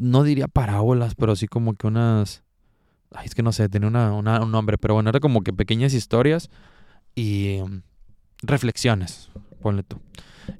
[0.00, 2.42] no diría parábolas, pero sí como que unas...
[3.12, 5.92] Ay, es que no sé, tenía una, un nombre, pero bueno, era como que pequeñas
[5.92, 6.48] historias
[7.14, 7.82] y mm,
[8.42, 10.00] reflexiones, ponle tú.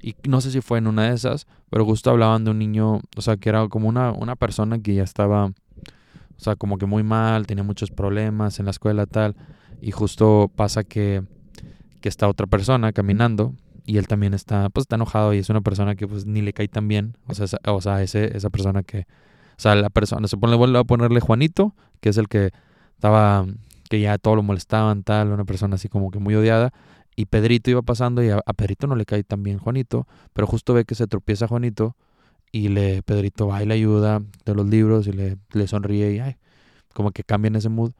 [0.01, 3.01] Y no sé si fue en una de esas, pero justo hablaban de un niño,
[3.15, 5.53] o sea, que era como una, una persona que ya estaba, o
[6.37, 9.35] sea, como que muy mal, tenía muchos problemas en la escuela tal,
[9.81, 11.23] y justo pasa que,
[11.99, 15.61] que está otra persona caminando y él también está, pues está enojado y es una
[15.61, 18.83] persona que pues ni le cae tan bien, o sea, o sea ese, esa persona
[18.83, 19.07] que
[19.61, 22.51] sea, la persona, se pone, vuelve a ponerle Juanito, que es el que
[22.95, 23.45] estaba,
[23.89, 26.73] que ya todo lo molestaban, tal, una persona así como que muy odiada.
[27.15, 30.73] Y Pedrito iba pasando y a, Pedrito no le cae tan bien Juanito, pero justo
[30.73, 31.95] ve que se tropieza Juanito
[32.51, 36.19] y le Pedrito va y le ayuda de los libros y le, le sonríe y
[36.19, 36.37] ay,
[36.93, 37.91] como que cambia en ese mood.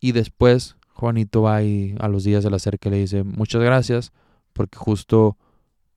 [0.00, 3.62] Y después Juanito va y a los días se le acerca y le dice muchas
[3.62, 4.12] gracias
[4.52, 5.38] porque justo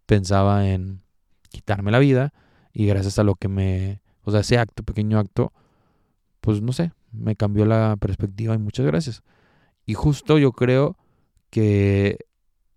[0.05, 1.01] pensaba en
[1.49, 2.33] quitarme la vida
[2.73, 5.51] y gracias a lo que me o sea, ese acto, pequeño acto,
[6.41, 9.23] pues no sé, me cambió la perspectiva y muchas gracias.
[9.85, 10.97] Y justo yo creo
[11.49, 12.17] que,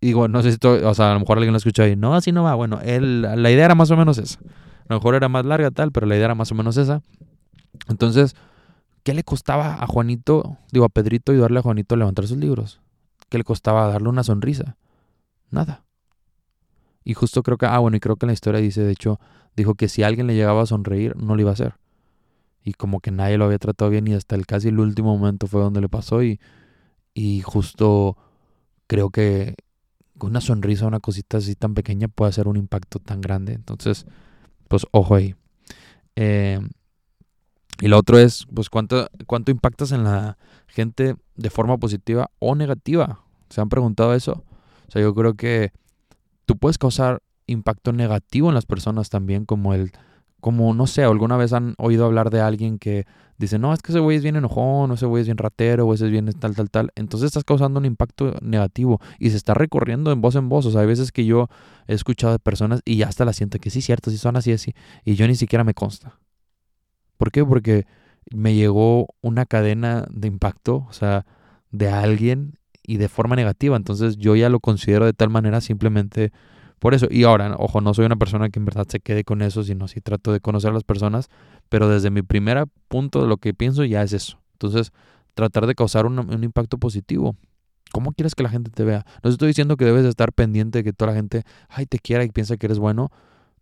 [0.00, 2.33] digo, no sé si, o sea, a lo mejor alguien lo escucha y no, así
[2.33, 2.54] no va.
[2.54, 4.38] Bueno, él, la idea era más o menos esa.
[4.40, 7.02] A lo mejor era más larga tal, pero la idea era más o menos esa.
[7.88, 8.35] Entonces,
[9.02, 12.80] ¿qué le costaba a Juanito, digo, a Pedrito ayudarle a Juanito a levantar sus libros?
[13.28, 14.76] ¿Qué le costaba darle una sonrisa?
[15.50, 15.85] Nada.
[17.04, 19.20] Y justo creo que, ah, bueno, y creo que la historia dice, de hecho,
[19.57, 21.75] dijo que si alguien le llegaba a sonreír, no lo iba a hacer.
[22.62, 25.47] Y como que nadie lo había tratado bien y hasta el casi el último momento
[25.47, 26.40] fue donde le pasó y,
[27.12, 28.17] y justo
[28.87, 29.55] creo que
[30.21, 33.53] una sonrisa, una cosita así tan pequeña puede hacer un impacto tan grande.
[33.53, 34.07] Entonces,
[34.69, 35.35] pues ojo ahí.
[36.17, 36.61] Eh,
[37.81, 42.55] y lo otro es, pues, cuánto, cuánto impactas en la gente de forma positiva o
[42.55, 43.25] negativa.
[43.51, 44.45] ¿Se han preguntado eso?
[44.88, 45.73] O sea, yo creo que
[46.47, 49.92] tú puedes causar impacto negativo en las personas también, como el,
[50.40, 53.07] como no sé, alguna vez han oído hablar de alguien que
[53.38, 55.87] dice, no, es que ese güey es bien enojón, o ese güey es bien ratero,
[55.87, 56.90] o ese es bien tal, tal, tal.
[56.94, 60.66] Entonces estás causando un impacto negativo y se está recorriendo en voz en voz.
[60.66, 61.48] O sea, hay veces que yo
[61.87, 64.52] he escuchado de personas y ya hasta la siento que sí, cierto, sí son así,
[64.52, 64.74] así.
[65.04, 66.18] Y yo ni siquiera me consta.
[67.16, 67.44] ¿Por qué?
[67.44, 67.87] Porque
[68.30, 71.26] me llegó una cadena de impacto, o sea,
[71.70, 73.76] de alguien y de forma negativa.
[73.76, 76.33] Entonces yo ya lo considero de tal manera simplemente
[76.85, 79.40] por eso, y ahora, ojo, no soy una persona que en verdad se quede con
[79.40, 81.31] eso, sino si trato de conocer a las personas,
[81.70, 84.38] pero desde mi primer punto de lo que pienso ya es eso.
[84.53, 84.92] Entonces,
[85.33, 87.37] tratar de causar un, un impacto positivo.
[87.90, 89.07] ¿Cómo quieres que la gente te vea?
[89.23, 92.23] No estoy diciendo que debes estar pendiente de que toda la gente, ay, te quiera
[92.23, 93.11] y piensa que eres bueno,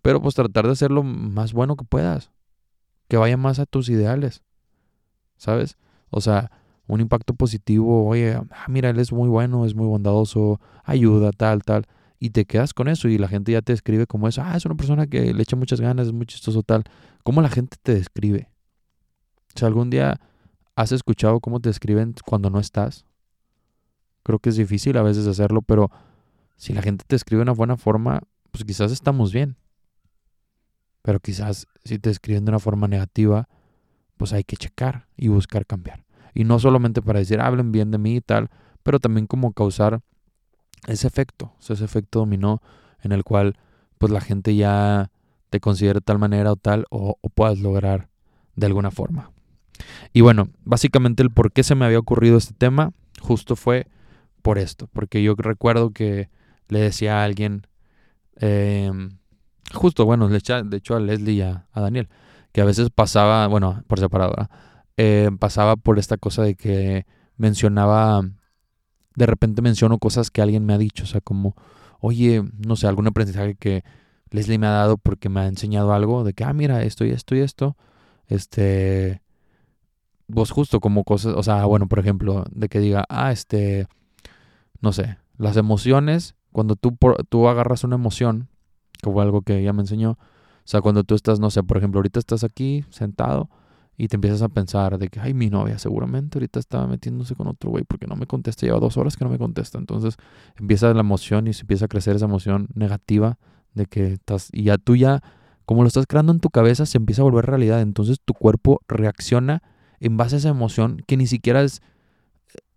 [0.03, 2.33] pero pues tratar de ser lo más bueno que puedas.
[3.07, 4.43] Que vaya más a tus ideales.
[5.37, 5.77] ¿Sabes?
[6.11, 6.51] O sea,
[6.89, 11.63] un impacto positivo, oye, ah, mira, él es muy bueno, es muy bondadoso, ayuda, tal,
[11.63, 11.87] tal
[12.23, 14.65] y te quedas con eso y la gente ya te describe como eso, ah, es
[14.65, 16.85] una persona que le echa muchas ganas, es muy chistoso tal.
[17.25, 18.49] ¿Cómo la gente te describe?
[19.57, 20.21] O sea, algún día
[20.77, 23.07] has escuchado cómo te describen cuando no estás.
[24.23, 25.91] Creo que es difícil a veces hacerlo, pero
[26.55, 28.21] si la gente te escribe de una buena forma,
[28.53, 29.57] pues quizás estamos bien.
[31.03, 33.49] Pero quizás si te escriben de una forma negativa,
[34.17, 36.05] pues hay que checar y buscar cambiar.
[36.35, 38.49] Y no solamente para decir, hablen bien de mí y tal,
[38.85, 40.03] pero también como causar
[40.87, 42.61] ese efecto, ese efecto dominó
[43.03, 43.57] en el cual
[43.99, 45.11] pues la gente ya
[45.51, 48.09] te considere de tal manera o tal o, puedas lograr
[48.57, 49.31] de alguna forma.
[50.13, 53.87] Y bueno, básicamente el por qué se me había ocurrido este tema justo fue
[54.43, 56.29] por esto, porque yo recuerdo que
[56.69, 57.67] le decía a alguien,
[58.37, 59.19] em,
[59.73, 62.09] justo, bueno, de hecho a Leslie y a, Daniel,
[62.53, 64.35] que a veces pasaba, bueno, por separado,
[64.97, 68.23] eh, pasaba por esta cosa de que mencionaba
[69.15, 71.55] de repente menciono cosas que alguien me ha dicho, o sea, como,
[72.01, 73.85] oye, no sé, algún aprendizaje que
[74.31, 77.11] Leslie me ha dado porque me ha enseñado algo de que, ah, mira, esto y
[77.11, 77.77] esto y esto,
[78.27, 79.23] este,
[80.33, 83.87] pues justo como cosas, o sea, bueno, por ejemplo, de que diga, ah, este,
[84.81, 86.97] no sé, las emociones, cuando tú,
[87.29, 88.49] tú agarras una emoción,
[89.03, 90.19] que fue algo que ella me enseñó, o
[90.65, 93.51] sea, cuando tú estás, no sé, por ejemplo, ahorita estás aquí sentado
[94.03, 97.47] y te empiezas a pensar de que, ay, mi novia seguramente ahorita estaba metiéndose con
[97.47, 99.79] otro güey porque no me contesta, lleva dos horas que no me contesta.
[99.79, 100.17] Entonces
[100.59, 103.39] empieza la emoción y se empieza a crecer esa emoción negativa
[103.75, 105.23] de que estás, y ya tú ya,
[105.67, 107.81] como lo estás creando en tu cabeza, se empieza a volver realidad.
[107.81, 109.63] Entonces tu cuerpo reacciona
[110.01, 111.81] en base a esa emoción que ni siquiera es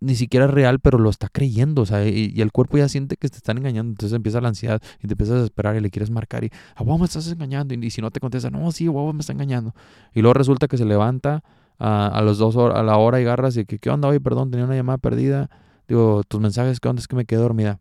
[0.00, 3.16] ni siquiera es real, pero lo está creyendo, o sea, y, el cuerpo ya siente
[3.16, 5.90] que te están engañando, entonces empieza la ansiedad y te empiezas a desesperar y le
[5.90, 8.88] quieres marcar y, a vos me estás engañando, y, si no te contesta, no, sí,
[8.88, 9.74] vos me está engañando.
[10.14, 11.42] Y luego resulta que se levanta
[11.78, 14.08] a, los dos a la hora y garras y que, ¿qué onda?
[14.08, 15.50] hoy perdón, tenía una llamada perdida,
[15.88, 17.00] digo, tus mensajes, ¿qué onda?
[17.00, 17.80] Es que me quedé dormida.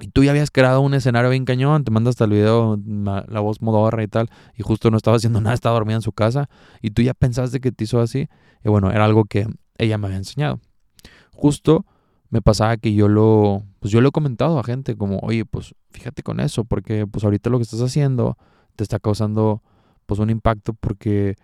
[0.00, 3.40] Y tú ya habías creado un escenario bien cañón, te mandas hasta el video, la,
[3.40, 6.48] voz modorra y tal, y justo no estaba haciendo nada, estaba dormida en su casa,
[6.80, 8.28] y tú ya pensaste que te hizo así,
[8.64, 9.46] y bueno, era algo que
[9.78, 10.60] ella me había enseñado
[11.42, 11.84] justo
[12.30, 15.74] me pasaba que yo lo, pues yo lo he comentado a gente como, oye, pues
[15.90, 18.38] fíjate con eso, porque pues ahorita lo que estás haciendo
[18.76, 19.60] te está causando
[20.06, 21.34] pues un impacto porque,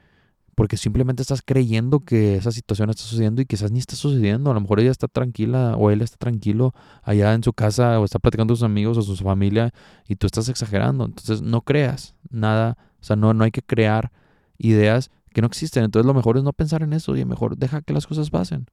[0.55, 4.53] porque simplemente estás creyendo que esa situación está sucediendo y quizás ni está sucediendo.
[4.53, 8.05] A lo mejor ella está tranquila o él está tranquilo allá en su casa o
[8.05, 9.73] está platicando con sus amigos o su familia
[10.07, 11.07] y tú estás exagerando.
[11.07, 14.13] Entonces no creas nada, o sea, no, no hay que crear
[14.59, 15.83] ideas que no existen.
[15.83, 18.69] Entonces lo mejor es no pensar en eso y mejor deja que las cosas pasen.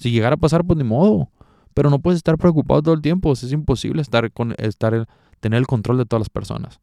[0.00, 1.28] Si llegara a pasar, pues ni modo.
[1.74, 3.32] Pero no puedes estar preocupado todo el tiempo.
[3.32, 5.06] Es imposible estar con, estar,
[5.40, 6.80] tener el control de todas las personas.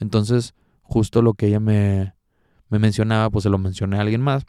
[0.00, 2.14] Entonces, justo lo que ella me,
[2.70, 4.46] me mencionaba, pues se lo mencioné a alguien más.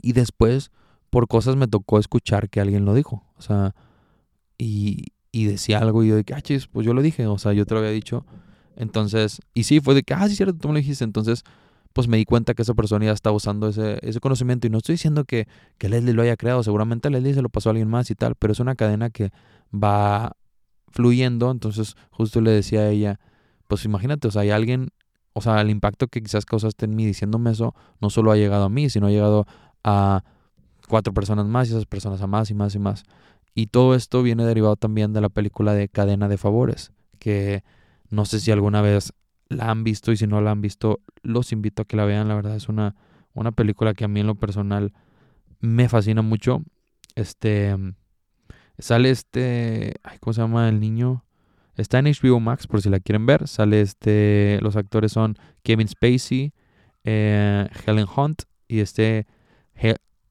[0.00, 0.70] Y después,
[1.10, 3.22] por cosas me tocó escuchar que alguien lo dijo.
[3.36, 3.74] O sea,
[4.56, 7.26] y, y decía algo y yo de que, ah, chis, pues yo lo dije.
[7.26, 8.24] O sea, yo te lo había dicho.
[8.74, 11.04] Entonces, y sí, fue de que, ah, sí, cierto, tú me lo dijiste.
[11.04, 11.44] Entonces,
[11.92, 14.66] pues me di cuenta que esa persona ya está usando ese, ese conocimiento.
[14.66, 15.48] Y no estoy diciendo que,
[15.78, 18.34] que Leslie lo haya creado, seguramente Leslie se lo pasó a alguien más y tal,
[18.34, 19.30] pero es una cadena que
[19.72, 20.36] va
[20.90, 21.50] fluyendo.
[21.50, 23.20] Entonces, justo le decía a ella,
[23.66, 24.88] pues imagínate, o sea, hay alguien,
[25.32, 28.64] o sea, el impacto que quizás causaste en mí diciéndome eso, no solo ha llegado
[28.64, 29.46] a mí, sino ha llegado
[29.84, 30.24] a
[30.88, 33.04] cuatro personas más y esas personas a más y más y más.
[33.54, 37.62] Y todo esto viene derivado también de la película de Cadena de Favores, que
[38.10, 39.12] no sé si alguna vez
[39.48, 42.28] la han visto y si no la han visto, los invito a que la vean.
[42.28, 42.96] La verdad es una,
[43.34, 44.92] una película que a mí en lo personal
[45.60, 46.62] me fascina mucho.
[47.14, 47.76] Este
[48.78, 51.24] sale este, ¿cómo se llama el niño?
[51.76, 53.46] Está en HBO Max por si la quieren ver.
[53.48, 56.52] Sale este, los actores son Kevin Spacey,
[57.04, 59.26] eh, Helen Hunt y este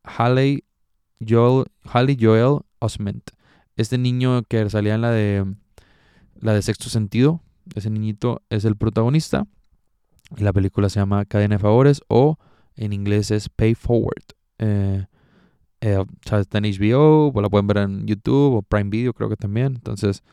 [0.03, 0.63] Halle
[1.25, 3.31] Joel, Halle Joel Osment.
[3.75, 5.45] Este niño que salía en la de
[6.39, 7.41] la de Sexto Sentido,
[7.75, 9.45] ese niñito es el protagonista.
[10.35, 12.37] Y la película se llama Cadena de Favores o
[12.75, 14.23] en inglés es Pay Forward.
[14.59, 15.05] Eh,
[15.81, 19.35] eh, está en HBO, o la pueden ver en YouTube o Prime Video creo que
[19.35, 19.73] también.
[19.75, 20.23] Entonces,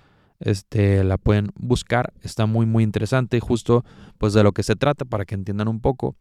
[0.40, 2.12] este, la pueden buscar.
[2.22, 3.40] Está muy, muy interesante.
[3.40, 3.84] Justo
[4.18, 6.16] pues de lo que se trata para que entiendan un poco.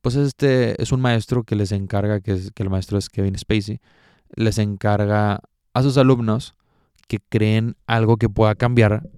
[0.00, 3.38] Pues este es un maestro que les encarga, que, es, que el maestro es Kevin
[3.38, 3.80] Spacey,
[4.34, 5.40] les encarga
[5.74, 6.56] a sus alumnos
[7.06, 9.08] que creen algo que pueda cambiar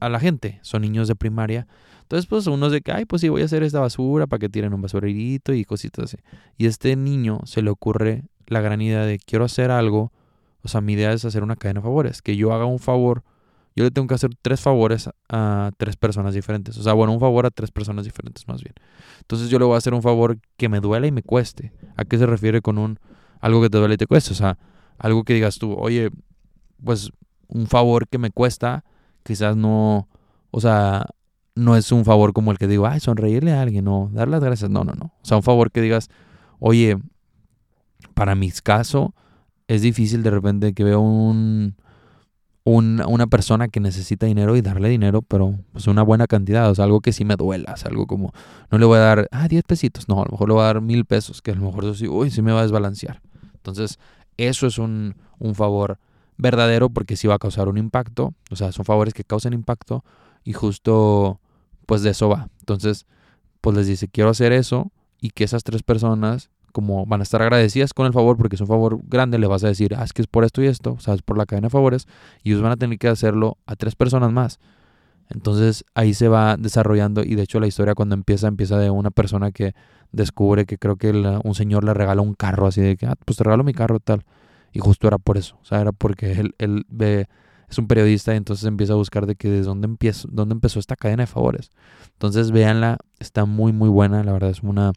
[0.00, 0.58] a la gente.
[0.62, 1.66] Son niños de primaria.
[2.02, 4.48] Entonces, pues uno de que, ay, pues sí, voy a hacer esta basura para que
[4.48, 6.16] tiren un basurerito y cositas así.
[6.56, 10.12] Y a este niño se le ocurre la gran idea de quiero hacer algo.
[10.62, 12.22] O sea, mi idea es hacer una cadena de favores.
[12.22, 13.24] Que yo haga un favor.
[13.76, 16.76] Yo le tengo que hacer tres favores a tres personas diferentes.
[16.78, 18.74] O sea, bueno, un favor a tres personas diferentes más bien.
[19.20, 21.72] Entonces yo le voy a hacer un favor que me duela y me cueste.
[21.96, 22.98] ¿A qué se refiere con un
[23.40, 24.32] algo que te duele y te cueste?
[24.32, 24.58] O sea,
[24.98, 26.10] algo que digas tú, oye,
[26.82, 27.12] pues
[27.48, 28.84] un favor que me cuesta
[29.28, 30.08] quizás no,
[30.50, 31.06] o sea,
[31.54, 34.42] no es un favor como el que digo, ay, sonreírle a alguien, no, dar las
[34.42, 35.12] gracias, no, no, no.
[35.20, 36.08] O sea, un favor que digas,
[36.58, 36.96] oye,
[38.14, 39.14] para mi caso,
[39.66, 41.76] es difícil de repente que veo un,
[42.64, 46.86] una persona que necesita dinero y darle dinero, pero pues una buena cantidad, o sea,
[46.86, 48.32] algo que sí me duela, o algo como,
[48.70, 50.66] no le voy a dar, ah, 10 pesitos, no, a lo mejor le voy a
[50.66, 53.20] dar mil pesos, que a lo mejor eso sí, uy, sí me va a desbalancear.
[53.56, 53.98] Entonces,
[54.38, 55.98] eso es un, un favor
[56.38, 60.04] verdadero porque sí va a causar un impacto, o sea, son favores que causan impacto
[60.44, 61.40] y justo
[61.84, 62.48] pues de eso va.
[62.60, 63.06] Entonces,
[63.60, 67.42] pues les dice, quiero hacer eso y que esas tres personas como van a estar
[67.42, 70.12] agradecidas con el favor porque es un favor grande, le vas a decir, ah, es
[70.12, 72.06] que es por esto y esto, o sea, es por la cadena de favores
[72.42, 74.60] y ellos van a tener que hacerlo a tres personas más.
[75.30, 79.10] Entonces ahí se va desarrollando y de hecho la historia cuando empieza empieza de una
[79.10, 79.74] persona que
[80.12, 81.10] descubre que creo que
[81.42, 83.98] un señor le regala un carro así de que, ah, pues te regalo mi carro
[84.00, 84.24] tal.
[84.72, 86.86] Y justo era por eso, o sea, era porque él, él
[87.68, 90.78] es un periodista y entonces empieza a buscar de que de dónde, empiezo, dónde empezó
[90.78, 91.70] esta cadena de favores.
[92.12, 94.92] Entonces véanla, está muy muy buena, la verdad es una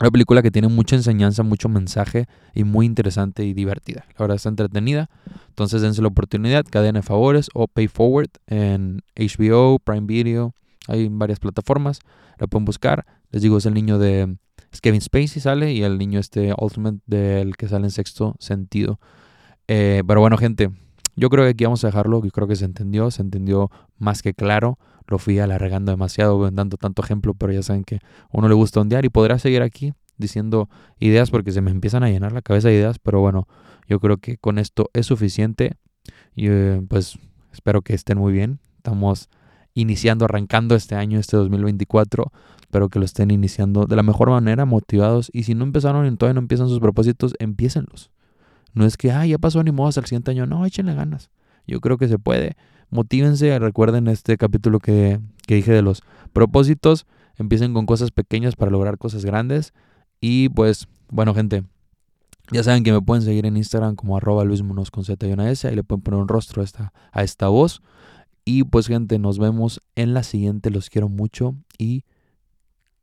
[0.00, 4.06] Una película que tiene mucha enseñanza, mucho mensaje y muy interesante y divertida.
[4.16, 5.10] La verdad está entretenida.
[5.48, 10.54] Entonces dense la oportunidad, cadena de favores o Pay Forward en HBO, Prime Video.
[10.88, 12.00] Hay varias plataformas.
[12.38, 13.04] La pueden buscar.
[13.30, 14.36] Les digo, es el niño de
[14.80, 19.00] Kevin Spacey sale y el niño este Ultimate del que sale en sexto sentido.
[19.68, 20.70] Eh, pero bueno, gente,
[21.16, 22.22] yo creo que aquí vamos a dejarlo.
[22.24, 24.78] Yo creo que se entendió, se entendió más que claro
[25.10, 28.80] lo fui alargando demasiado, dando tanto ejemplo, pero ya saben que a uno le gusta
[28.80, 32.68] ondear y podrá seguir aquí diciendo ideas porque se me empiezan a llenar la cabeza
[32.68, 33.48] de ideas, pero bueno,
[33.88, 35.76] yo creo que con esto es suficiente
[36.36, 37.18] y eh, pues
[37.52, 38.60] espero que estén muy bien.
[38.76, 39.28] Estamos
[39.74, 42.32] iniciando, arrancando este año, este 2024.
[42.70, 45.28] Espero que lo estén iniciando de la mejor manera, motivados.
[45.32, 48.12] Y si no empezaron y todavía no empiezan sus propósitos, empiécenlos.
[48.74, 50.46] No es que, ah, ya pasó ni modo hasta el siguiente año.
[50.46, 51.30] No, échenle ganas.
[51.66, 52.56] Yo creo que se puede
[52.90, 56.02] motívense, recuerden este capítulo que, dije de los
[56.32, 57.06] propósitos,
[57.36, 59.72] empiecen con cosas pequeñas para lograr cosas grandes
[60.20, 61.64] y pues, bueno gente,
[62.52, 65.50] ya saben que me pueden seguir en Instagram como arroba Luis con Z y una
[65.50, 67.82] S, ahí le pueden poner un rostro a esta, a esta voz.
[68.44, 72.04] Y pues gente, nos vemos en la siguiente, los quiero mucho y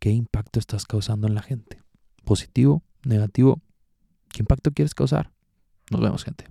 [0.08, 1.84] ¿qué impacto estás causando en la gente?
[2.24, 2.82] ¿Positivo?
[3.04, 3.60] ¿Negativo?
[4.30, 5.34] ¿Qué impacto quieres causar?
[5.92, 6.46] Nos vemos gente.